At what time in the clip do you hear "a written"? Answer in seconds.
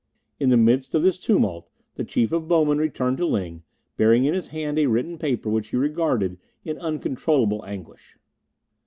4.79-5.19